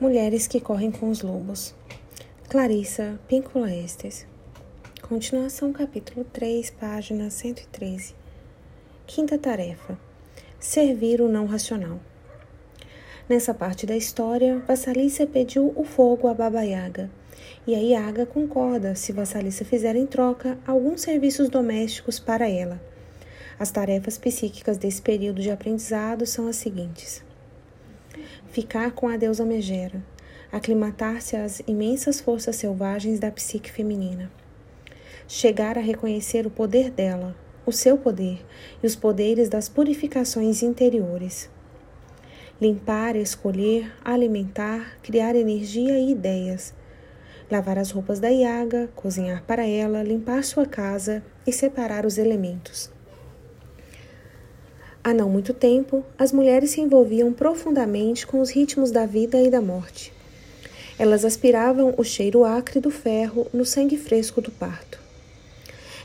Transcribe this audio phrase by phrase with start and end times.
[0.00, 1.74] Mulheres que correm com os lobos.
[2.48, 4.24] Clarissa Píncula Estes.
[5.02, 8.14] Continuação, capítulo 3, página 113.
[9.08, 9.98] Quinta tarefa:
[10.60, 11.98] servir o não racional.
[13.28, 17.10] Nessa parte da história, Vassalissa pediu o fogo a Baba Yaga,
[17.66, 22.80] e a Yaga concorda se Vassalissa fizer em troca alguns serviços domésticos para ela.
[23.58, 27.26] As tarefas psíquicas desse período de aprendizado são as seguintes:
[28.50, 30.02] ficar com a deusa Megera,
[30.50, 34.30] aclimatar-se às imensas forças selvagens da psique feminina,
[35.26, 37.36] chegar a reconhecer o poder dela,
[37.66, 38.44] o seu poder
[38.82, 41.50] e os poderes das purificações interiores.
[42.60, 46.74] Limpar, escolher, alimentar, criar energia e ideias.
[47.50, 52.90] Lavar as roupas da Iaga, cozinhar para ela, limpar sua casa e separar os elementos.
[55.08, 59.48] Há não muito tempo, as mulheres se envolviam profundamente com os ritmos da vida e
[59.48, 60.12] da morte.
[60.98, 65.00] Elas aspiravam o cheiro acre do ferro no sangue fresco do parto.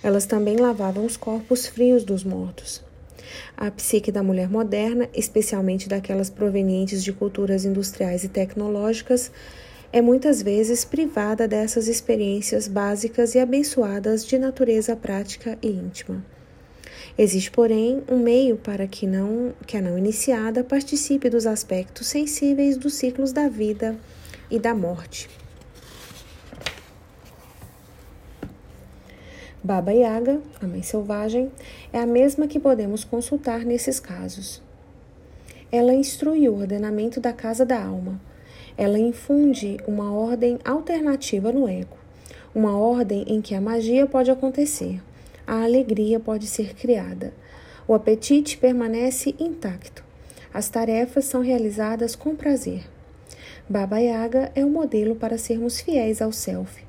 [0.02, 2.82] Elas também lavavam os corpos frios dos mortos.
[3.58, 9.30] A psique da mulher moderna, especialmente daquelas provenientes de culturas industriais e tecnológicas,
[9.92, 16.24] é muitas vezes privada dessas experiências básicas e abençoadas de natureza prática e íntima.
[17.16, 22.76] Existe, porém, um meio para que, não, que a não iniciada participe dos aspectos sensíveis
[22.76, 23.96] dos ciclos da vida
[24.50, 25.30] e da morte.
[29.64, 31.52] Baba Yaga, a mãe selvagem,
[31.94, 34.60] é a mesma que podemos consultar nesses casos.
[35.72, 38.20] Ela instrui o ordenamento da casa da alma.
[38.76, 41.96] Ela infunde uma ordem alternativa no ego,
[42.56, 45.00] uma ordem em que a magia pode acontecer
[45.46, 47.34] a alegria pode ser criada.
[47.88, 50.04] O apetite permanece intacto.
[50.54, 52.84] As tarefas são realizadas com prazer.
[53.68, 56.84] Baba Yaga é o modelo para sermos fiéis ao self.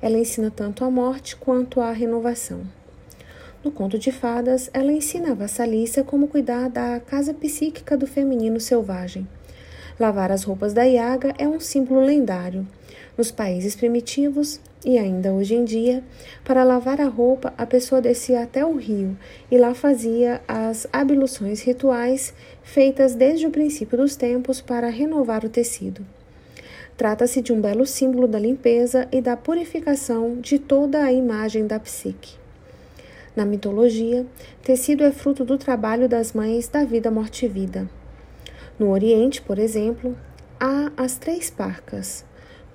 [0.00, 2.62] Ela ensina tanto a morte quanto a renovação.
[3.62, 8.58] No conto de fadas, ela ensina a vassalícia como cuidar da casa psíquica do feminino
[8.58, 9.28] selvagem.
[9.98, 12.66] Lavar as roupas da Yaga é um símbolo lendário.
[13.18, 16.02] Nos países primitivos, e ainda hoje em dia,
[16.42, 19.16] para lavar a roupa, a pessoa descia até o rio
[19.50, 22.32] e lá fazia as abluções rituais
[22.62, 26.04] feitas desde o princípio dos tempos para renovar o tecido.
[26.96, 31.78] Trata-se de um belo símbolo da limpeza e da purificação de toda a imagem da
[31.78, 32.36] psique.
[33.36, 34.26] Na mitologia,
[34.62, 37.88] tecido é fruto do trabalho das mães da vida, morte e vida.
[38.78, 40.16] No Oriente, por exemplo,
[40.58, 42.24] há as três parcas: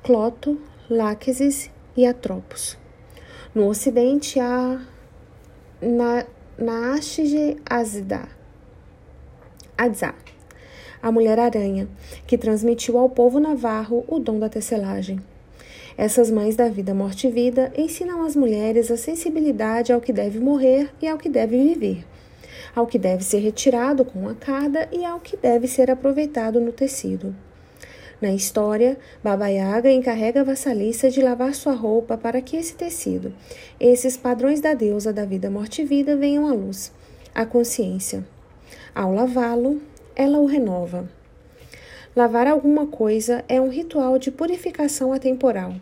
[0.02, 2.78] Cloto, Láquesis e Atropos.
[3.54, 4.82] No Ocidente há
[5.82, 6.26] na,
[6.58, 7.58] Naashige
[11.02, 11.88] a mulher-aranha,
[12.26, 15.22] que transmitiu ao povo navarro o dom da tecelagem.
[15.98, 20.40] Essas mães da vida, morte e vida ensinam às mulheres a sensibilidade ao que deve
[20.40, 22.06] morrer e ao que deve viver,
[22.76, 26.72] ao que deve ser retirado com a cada e ao que deve ser aproveitado no
[26.72, 27.36] tecido.
[28.26, 33.32] Na história, Baba Yaga encarrega a vassalissa de lavar sua roupa para que esse tecido,
[33.80, 36.92] esses padrões da deusa da vida, morte e vida venham à luz,
[37.36, 38.26] à consciência.
[38.96, 39.80] Ao lavá-lo,
[40.16, 41.08] ela o renova.
[42.16, 45.76] Lavar alguma coisa é um ritual de purificação atemporal.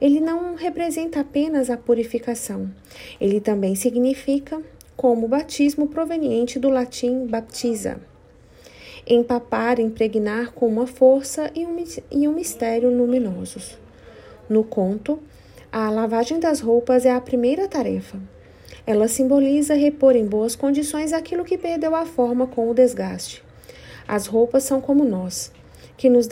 [0.00, 2.70] Ele não representa apenas a purificação,
[3.20, 4.62] ele também significa
[4.96, 8.00] como batismo proveniente do latim baptiza
[9.06, 13.78] empapar, impregnar com uma força e um, mistério luminosos.
[14.48, 15.20] No conto,
[15.70, 18.18] a lavagem das roupas é a primeira tarefa.
[18.86, 23.44] Ela simboliza repor em boas condições aquilo que perdeu a forma com o desgaste.
[24.08, 25.52] As roupas são como nós,
[25.96, 26.28] que nos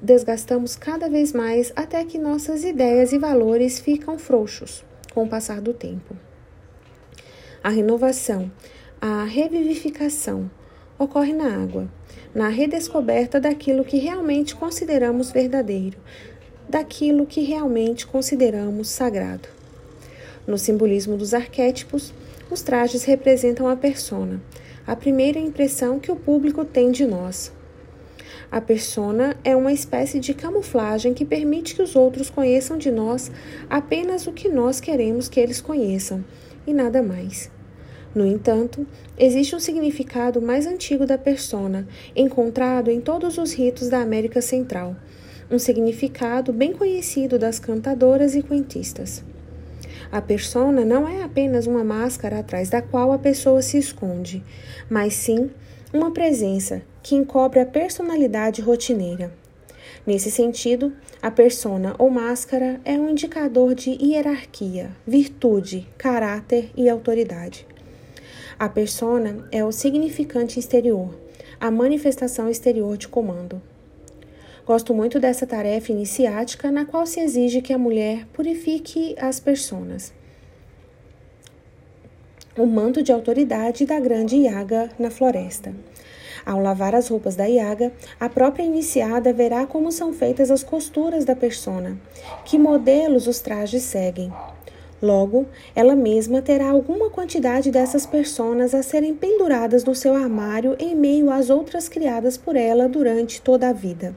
[0.00, 5.60] desgastamos cada vez mais até que nossas ideias e valores ficam frouxos com o passar
[5.60, 6.16] do tempo.
[7.62, 8.50] A renovação,
[9.00, 10.50] a revivificação
[10.98, 11.88] ocorre na água,
[12.36, 15.96] na redescoberta daquilo que realmente consideramos verdadeiro,
[16.68, 19.48] daquilo que realmente consideramos sagrado.
[20.46, 22.12] No simbolismo dos arquétipos,
[22.50, 24.38] os trajes representam a persona,
[24.86, 27.50] a primeira impressão que o público tem de nós.
[28.52, 33.30] A persona é uma espécie de camuflagem que permite que os outros conheçam de nós
[33.70, 36.22] apenas o que nós queremos que eles conheçam
[36.66, 37.55] e nada mais.
[38.16, 38.86] No entanto,
[39.18, 41.86] existe um significado mais antigo da persona,
[42.16, 44.96] encontrado em todos os ritos da América Central,
[45.50, 49.22] um significado bem conhecido das cantadoras e cuentistas.
[50.10, 54.42] A persona não é apenas uma máscara atrás da qual a pessoa se esconde,
[54.88, 55.50] mas sim
[55.92, 59.30] uma presença que encobre a personalidade rotineira.
[60.06, 60.90] Nesse sentido,
[61.20, 67.66] a persona ou máscara é um indicador de hierarquia, virtude, caráter e autoridade.
[68.58, 71.14] A persona é o significante exterior,
[71.60, 73.60] a manifestação exterior de comando.
[74.64, 80.10] Gosto muito dessa tarefa iniciática na qual se exige que a mulher purifique as personas.
[82.56, 85.74] O manto de autoridade da grande Iaga na floresta.
[86.46, 91.26] Ao lavar as roupas da Iaga, a própria iniciada verá como são feitas as costuras
[91.26, 92.00] da persona,
[92.46, 94.32] que modelos os trajes seguem.
[95.00, 100.94] Logo, ela mesma terá alguma quantidade dessas personas a serem penduradas no seu armário em
[100.94, 104.16] meio às outras criadas por ela durante toda a vida.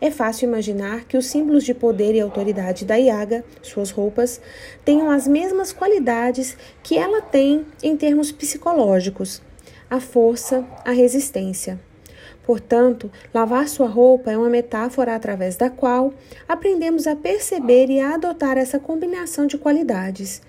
[0.00, 4.40] É fácil imaginar que os símbolos de poder e autoridade da Iaga, suas roupas,
[4.84, 9.42] tenham as mesmas qualidades que ela tem em termos psicológicos:
[9.90, 11.80] a força, a resistência.
[12.48, 16.14] Portanto, lavar sua roupa é uma metáfora através da qual
[16.48, 20.40] aprendemos a perceber e a adotar essa combinação de qualidades,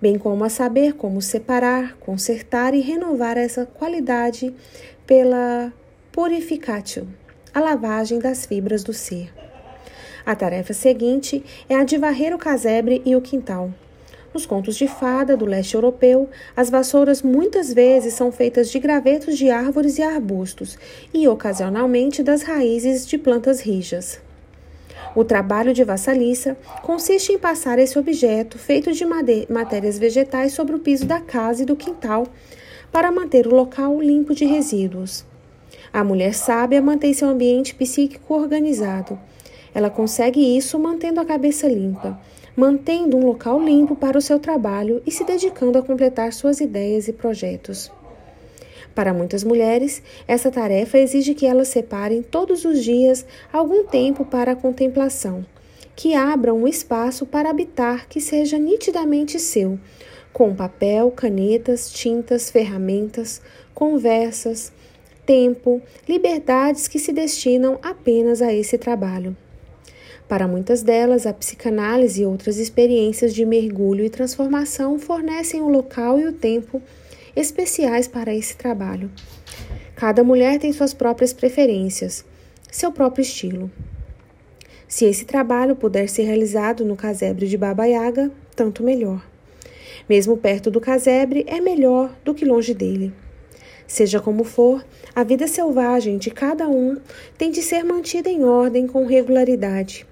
[0.00, 4.54] bem como a saber como separar, consertar e renovar essa qualidade
[5.04, 5.72] pela
[6.12, 7.08] purificatio
[7.52, 9.34] a lavagem das fibras do ser.
[10.24, 13.72] A tarefa seguinte é a de varrer o casebre e o quintal.
[14.32, 19.36] Nos contos de fada do leste europeu, as vassouras muitas vezes são feitas de gravetos
[19.36, 20.78] de árvores e arbustos
[21.12, 24.20] e, ocasionalmente, das raízes de plantas rijas.
[25.16, 29.04] O trabalho de vassaliça consiste em passar esse objeto, feito de
[29.48, 32.28] matérias vegetais, sobre o piso da casa e do quintal,
[32.92, 35.24] para manter o local limpo de resíduos.
[35.92, 39.18] A mulher sábia mantém seu ambiente psíquico organizado.
[39.74, 42.20] Ela consegue isso mantendo a cabeça limpa,
[42.60, 47.08] mantendo um local limpo para o seu trabalho e se dedicando a completar suas ideias
[47.08, 47.90] e projetos.
[48.94, 54.52] Para muitas mulheres, essa tarefa exige que elas separem todos os dias algum tempo para
[54.52, 55.42] a contemplação,
[55.96, 59.80] que abram um espaço para habitar que seja nitidamente seu,
[60.30, 63.40] com papel, canetas, tintas, ferramentas,
[63.72, 64.70] conversas,
[65.24, 69.34] tempo, liberdades que se destinam apenas a esse trabalho.
[70.30, 76.20] Para muitas delas, a psicanálise e outras experiências de mergulho e transformação fornecem o local
[76.20, 76.80] e o tempo
[77.34, 79.10] especiais para esse trabalho.
[79.96, 82.24] Cada mulher tem suas próprias preferências,
[82.70, 83.68] seu próprio estilo.
[84.86, 89.26] Se esse trabalho puder ser realizado no casebre de Baba Yaga, tanto melhor.
[90.08, 93.12] Mesmo perto do casebre, é melhor do que longe dele.
[93.84, 96.98] Seja como for, a vida selvagem de cada um
[97.36, 100.06] tem de ser mantida em ordem com regularidade.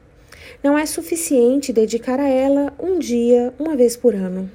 [0.63, 4.51] Não é suficiente dedicar a ela um dia, uma vez por ano.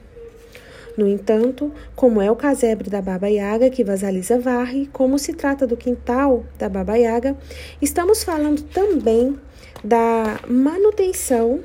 [0.96, 5.66] No entanto, como é o casebre da Baba Yaga que Vasalisa varre, como se trata
[5.66, 7.36] do quintal da Baba Yaga,
[7.82, 9.36] estamos falando também
[9.84, 11.62] da manutenção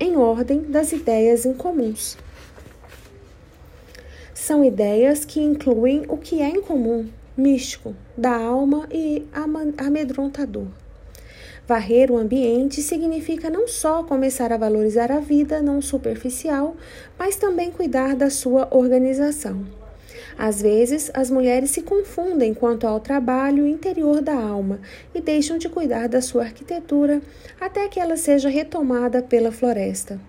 [0.00, 2.18] em ordem das ideias incomuns.
[4.34, 9.26] São ideias que incluem o que é incomum, místico, da alma e
[9.78, 10.66] amedrontador.
[11.70, 16.74] Varrer o ambiente significa não só começar a valorizar a vida não superficial,
[17.16, 19.64] mas também cuidar da sua organização.
[20.36, 24.80] Às vezes, as mulheres se confundem quanto ao trabalho interior da alma
[25.14, 27.22] e deixam de cuidar da sua arquitetura
[27.60, 30.20] até que ela seja retomada pela floresta.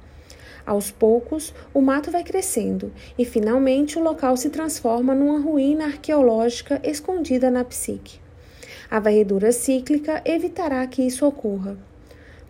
[0.64, 6.80] Aos poucos, o mato vai crescendo e finalmente o local se transforma numa ruína arqueológica
[6.84, 8.21] escondida na psique.
[8.92, 11.78] A varredura cíclica evitará que isso ocorra.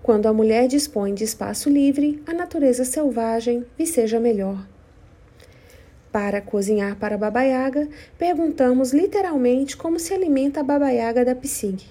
[0.01, 4.67] Quando a mulher dispõe de espaço livre, a natureza selvagem viceja melhor.
[6.11, 11.85] Para cozinhar para a babaiaga, perguntamos literalmente como se alimenta a babaiaga da psique.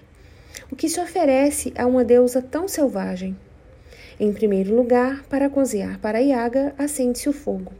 [0.69, 3.37] O que se oferece a uma deusa tão selvagem?
[4.19, 7.73] Em primeiro lugar, para cozinhar para a Iaga, acende-se o fogo.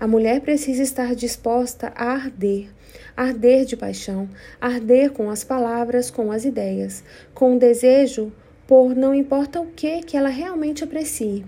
[0.00, 2.68] A mulher precisa estar disposta a arder,
[3.16, 4.28] arder de paixão,
[4.60, 7.02] arder com as palavras, com as ideias,
[7.34, 8.32] com o desejo
[8.64, 11.44] por não importa o que que ela realmente aprecie.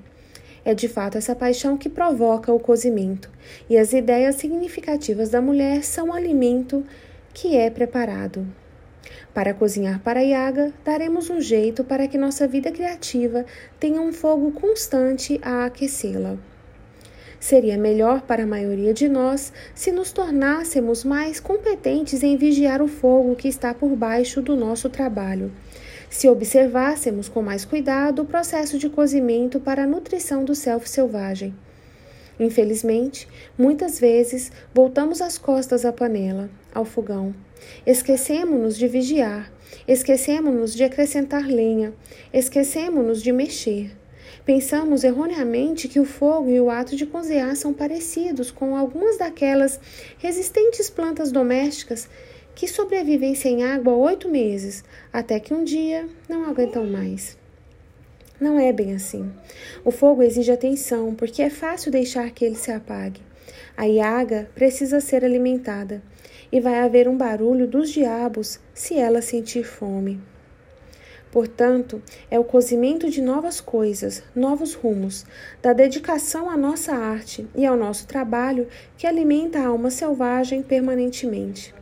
[0.65, 3.31] É de fato essa paixão que provoca o cozimento,
[3.69, 6.85] e as ideias significativas da mulher são o alimento
[7.33, 8.45] que é preparado.
[9.33, 13.47] Para cozinhar para Yaga, daremos um jeito para que nossa vida criativa
[13.79, 16.37] tenha um fogo constante a aquecê-la.
[17.41, 22.87] Seria melhor para a maioria de nós se nos tornássemos mais competentes em vigiar o
[22.87, 25.51] fogo que está por baixo do nosso trabalho,
[26.11, 31.55] se observássemos com mais cuidado o processo de cozimento para a nutrição do self selvagem.
[32.39, 37.35] Infelizmente, muitas vezes voltamos as costas à panela, ao fogão.
[37.87, 39.53] Esquecemos-nos de vigiar,
[39.87, 41.93] esquecemos-nos de acrescentar lenha,
[42.33, 44.00] esquecemos-nos de mexer.
[44.53, 49.79] Pensamos erroneamente que o fogo e o ato de cozinhar são parecidos com algumas daquelas
[50.19, 52.09] resistentes plantas domésticas
[52.53, 57.39] que sobrevivem sem água oito meses, até que um dia não aguentam mais.
[58.41, 59.31] Não é bem assim.
[59.85, 63.23] O fogo exige atenção, porque é fácil deixar que ele se apague.
[63.77, 66.03] A iaga precisa ser alimentada,
[66.51, 70.21] e vai haver um barulho dos diabos se ela sentir fome.
[71.31, 75.25] Portanto, é o cozimento de novas coisas, novos rumos,
[75.63, 78.67] da dedicação à nossa arte e ao nosso trabalho
[78.99, 81.73] que alimenta a alma selvagem permanentemente.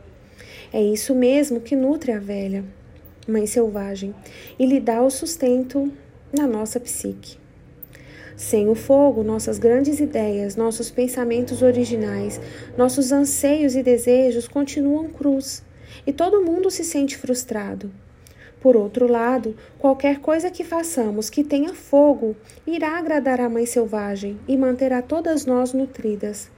[0.71, 2.63] É isso mesmo que nutre a velha,
[3.27, 4.15] mãe selvagem,
[4.59, 5.91] e lhe dá o sustento
[6.31, 7.39] na nossa psique.
[8.37, 12.39] Sem o fogo, nossas grandes ideias, nossos pensamentos originais,
[12.77, 15.63] nossos anseios e desejos continuam crus
[16.07, 17.91] e todo mundo se sente frustrado.
[18.61, 22.35] Por outro lado, qualquer coisa que façamos que tenha fogo
[22.67, 26.51] irá agradar a mãe selvagem e manterá todas nós nutridas.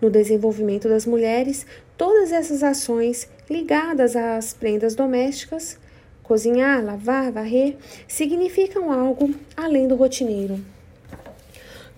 [0.00, 1.66] No desenvolvimento das mulheres,
[1.96, 5.78] todas essas ações ligadas às prendas domésticas
[6.26, 7.76] Cozinhar, lavar, varrer
[8.08, 10.58] significam algo além do rotineiro.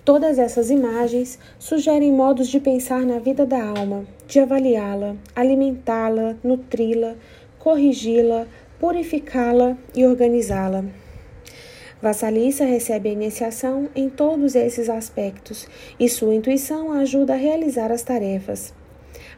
[0.04, 7.16] Todas essas imagens sugerem modos de pensar na vida da alma, de avaliá-la, alimentá-la, nutri-la,
[7.58, 8.46] corrigi-la,
[8.78, 10.84] purificá-la e organizá-la.
[12.00, 15.66] Vassalissa recebe a iniciação em todos esses aspectos
[15.98, 18.72] e sua intuição ajuda a realizar as tarefas.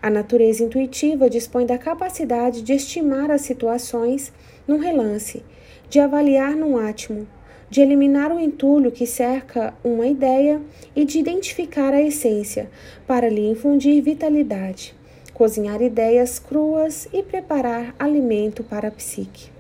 [0.03, 4.31] A natureza intuitiva dispõe da capacidade de estimar as situações
[4.69, 5.43] num relance,
[5.89, 7.27] de avaliar num átimo,
[7.71, 10.61] de eliminar o entulho que cerca uma ideia
[10.95, 12.69] e de identificar a essência,
[13.07, 14.95] para lhe infundir vitalidade,
[15.41, 19.51] cozinhar ideias cruas e preparar alimento para a psique.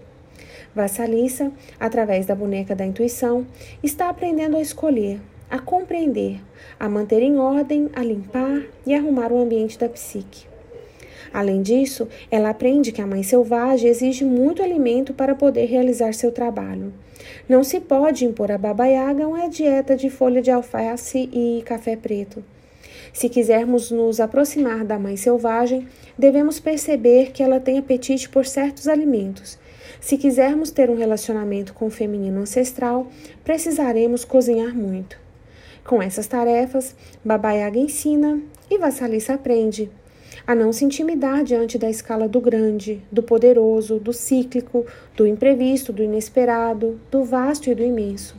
[0.74, 3.46] Vassalissa, através da boneca da intuição,
[3.82, 5.18] está aprendendo a escolher,
[5.48, 6.38] a compreender,
[6.78, 10.44] a manter em ordem, a limpar e arrumar o ambiente da psique.
[11.32, 16.30] Além disso, ela aprende que a mãe selvagem exige muito alimento para poder realizar seu
[16.30, 16.92] trabalho.
[17.48, 21.96] Não se pode impor a Baba Yaga uma dieta de folha de alface e café
[21.96, 22.44] preto.
[23.12, 28.86] Se quisermos nos aproximar da mãe selvagem, devemos perceber que ela tem apetite por certos
[28.86, 29.58] alimentos.
[30.00, 33.08] Se quisermos ter um relacionamento com o feminino ancestral,
[33.44, 35.18] precisaremos cozinhar muito.
[35.84, 38.40] Com essas tarefas, Baba Yaga ensina
[38.70, 39.90] e Vassalissa aprende
[40.46, 44.86] a não se intimidar diante da escala do grande, do poderoso, do cíclico,
[45.16, 48.36] do imprevisto, do inesperado, do vasto e do imenso,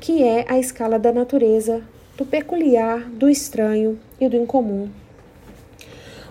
[0.00, 1.82] que é a escala da natureza,
[2.16, 4.88] do peculiar, do estranho e do incomum.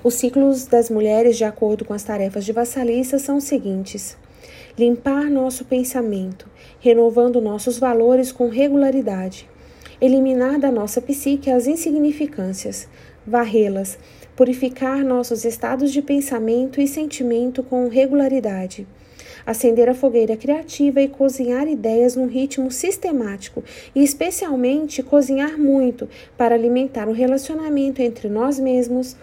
[0.04, 4.18] Os ciclos das mulheres, de acordo com as tarefas de vassalissa, são os seguintes:
[4.78, 9.50] limpar nosso pensamento, renovando nossos valores com regularidade,
[10.02, 12.88] eliminar da nossa psique as insignificâncias,
[13.26, 13.98] varrê-las,
[14.36, 18.86] purificar nossos estados de pensamento e sentimento com regularidade,
[19.46, 23.64] acender a fogueira criativa e cozinhar ideias num ritmo sistemático,
[23.96, 26.08] e especialmente cozinhar muito
[26.38, 29.16] para alimentar o relacionamento entre nós mesmos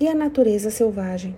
[0.00, 1.34] e a natureza selvagem.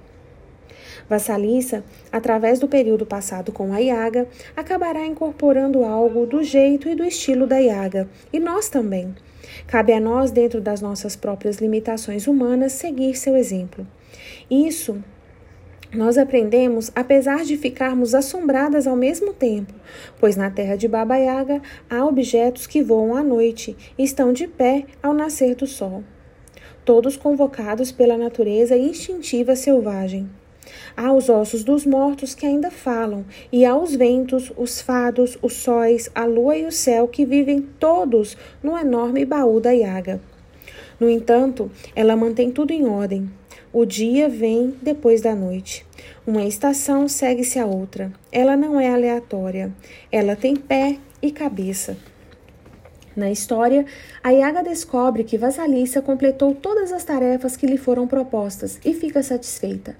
[1.09, 1.83] Vassalissa,
[2.13, 7.47] através do período passado com a Yaga, acabará incorporando algo do jeito e do estilo
[7.47, 9.15] da Yaga, e nós também.
[9.67, 13.85] Cabe a nós, dentro das nossas próprias limitações humanas, seguir seu exemplo.
[14.49, 15.03] Isso
[15.93, 19.75] nós aprendemos apesar de ficarmos assombradas ao mesmo tempo,
[20.21, 24.47] pois na terra de Baba Yaga há objetos que voam à noite e estão de
[24.47, 26.05] pé ao nascer do sol,
[26.85, 30.29] todos convocados pela natureza instintiva selvagem.
[30.97, 35.55] Há os ossos dos mortos que ainda falam, e há os ventos, os fados, os
[35.55, 40.21] sóis, a lua e o céu que vivem todos no enorme baú da Yaga.
[41.01, 43.40] No entanto, ela mantém tudo em ordem.
[43.73, 45.87] O dia vem depois da noite.
[46.27, 48.13] Uma estação segue-se a outra.
[48.33, 49.73] Ela não é aleatória.
[50.11, 51.97] Ela tem pé e cabeça.
[53.17, 53.85] Na história,
[54.23, 59.23] a Yaga descobre que Vasalissa completou todas as tarefas que lhe foram propostas e fica
[59.23, 59.97] satisfeita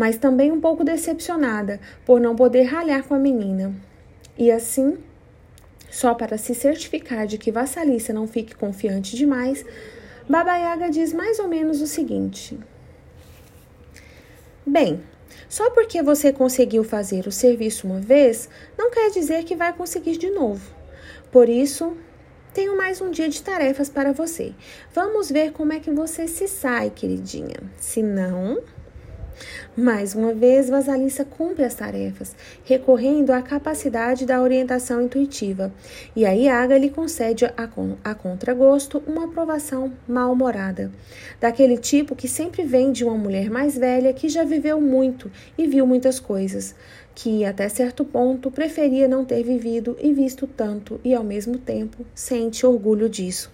[0.00, 3.74] mas também um pouco decepcionada por não poder ralhar com a menina.
[4.38, 4.96] E assim,
[5.90, 9.62] só para se certificar de que Vassalissa não fique confiante demais,
[10.26, 12.58] Baba Yaga diz mais ou menos o seguinte:
[14.66, 15.02] Bem,
[15.48, 18.48] só porque você conseguiu fazer o serviço uma vez,
[18.78, 20.74] não quer dizer que vai conseguir de novo.
[21.32, 21.96] Por isso,
[22.52, 24.52] tenho mais um dia de tarefas para você.
[24.92, 27.56] Vamos ver como é que você se sai, queridinha.
[27.76, 28.60] Se não,
[29.76, 35.72] mais uma vez, Vasalissa cumpre as tarefas, recorrendo à capacidade da orientação intuitiva,
[36.14, 37.52] e a Iaga lhe concede a,
[38.04, 40.90] a contragosto uma aprovação mal-humorada,
[41.40, 45.66] daquele tipo que sempre vem de uma mulher mais velha que já viveu muito e
[45.66, 46.74] viu muitas coisas,
[47.14, 52.04] que até certo ponto preferia não ter vivido e visto tanto e ao mesmo tempo
[52.14, 53.50] sente orgulho disso.